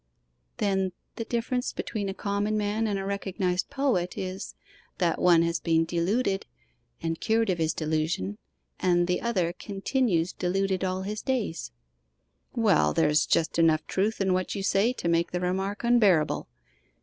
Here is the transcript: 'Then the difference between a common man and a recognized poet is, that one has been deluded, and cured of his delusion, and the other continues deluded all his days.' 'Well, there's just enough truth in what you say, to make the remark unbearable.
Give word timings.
'Then 0.57 0.93
the 1.15 1.25
difference 1.25 1.71
between 1.71 2.09
a 2.09 2.13
common 2.15 2.57
man 2.57 2.87
and 2.87 2.97
a 2.97 3.05
recognized 3.05 3.69
poet 3.69 4.17
is, 4.17 4.55
that 4.97 5.21
one 5.21 5.43
has 5.43 5.59
been 5.59 5.85
deluded, 5.85 6.47
and 7.03 7.21
cured 7.21 7.51
of 7.51 7.59
his 7.59 7.71
delusion, 7.71 8.39
and 8.79 9.05
the 9.05 9.21
other 9.21 9.53
continues 9.53 10.33
deluded 10.33 10.83
all 10.83 11.03
his 11.03 11.21
days.' 11.21 11.71
'Well, 12.55 12.93
there's 12.95 13.27
just 13.27 13.59
enough 13.59 13.85
truth 13.85 14.19
in 14.19 14.33
what 14.33 14.55
you 14.55 14.63
say, 14.63 14.91
to 14.93 15.07
make 15.07 15.29
the 15.33 15.39
remark 15.39 15.83
unbearable. 15.83 16.47